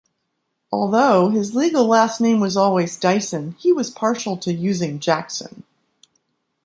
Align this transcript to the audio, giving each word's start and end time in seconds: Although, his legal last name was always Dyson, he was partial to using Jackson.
Although, 0.71 1.29
his 1.29 1.53
legal 1.53 1.85
last 1.85 2.19
name 2.21 2.39
was 2.39 2.57
always 2.57 2.97
Dyson, 2.97 3.51
he 3.59 3.71
was 3.71 3.91
partial 3.91 4.35
to 4.37 4.51
using 4.51 4.99
Jackson. 4.99 5.63